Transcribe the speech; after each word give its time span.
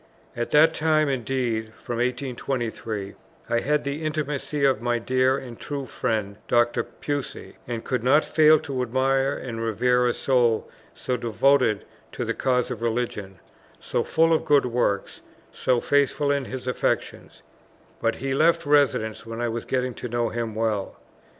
At 0.35 0.49
that 0.49 0.73
time 0.73 1.09
indeed 1.09 1.73
(from 1.77 1.97
1823) 1.97 3.13
I 3.51 3.59
had 3.59 3.83
the 3.83 4.01
intimacy 4.03 4.65
of 4.65 4.81
my 4.81 4.97
dear 4.97 5.37
and 5.37 5.59
true 5.59 5.85
friend 5.85 6.37
Dr. 6.47 6.83
Pusey, 6.83 7.57
and 7.67 7.83
could 7.83 8.03
not 8.03 8.25
fail 8.25 8.57
to 8.61 8.81
admire 8.81 9.35
and 9.37 9.61
revere 9.61 10.07
a 10.07 10.15
soul 10.15 10.67
so 10.95 11.17
devoted 11.17 11.85
to 12.13 12.25
the 12.25 12.33
cause 12.33 12.71
of 12.71 12.81
religion, 12.81 13.37
so 13.79 14.03
full 14.03 14.33
of 14.33 14.43
good 14.43 14.65
works, 14.65 15.21
so 15.51 15.79
faithful 15.79 16.31
in 16.31 16.45
his 16.45 16.67
affections; 16.67 17.43
but 18.01 18.15
he 18.15 18.33
left 18.33 18.65
residence 18.65 19.27
when 19.27 19.39
I 19.39 19.49
was 19.49 19.65
getting 19.65 19.93
to 19.93 20.09
know 20.09 20.29
him 20.29 20.55
well. 20.55 20.97